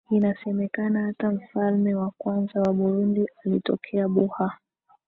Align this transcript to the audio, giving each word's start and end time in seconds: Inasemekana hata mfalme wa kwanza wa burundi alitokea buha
Inasemekana 0.09 1.03
hata 1.05 1.31
mfalme 1.31 1.95
wa 1.95 2.11
kwanza 2.17 2.61
wa 2.61 2.73
burundi 2.73 3.25
alitokea 3.45 4.07
buha 4.07 4.57